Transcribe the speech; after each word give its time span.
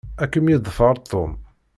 Ad 0.23 0.29
kem-yeḍfer 0.31 0.95
Tom. 1.09 1.31